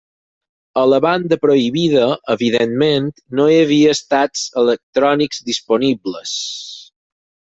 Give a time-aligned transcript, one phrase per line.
[0.83, 2.05] A la banda prohibida,
[2.35, 3.11] evidentment,
[3.41, 6.35] no hi ha estats electrònics disponibles.